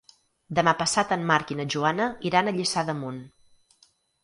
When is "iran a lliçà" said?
2.31-2.87